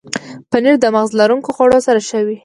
پنېر 0.51 0.75
د 0.81 0.85
مغز 0.95 1.11
لرونکو 1.19 1.49
خوړو 1.55 1.79
سره 1.87 1.99
ښه 2.07 2.19
وي. 2.27 2.37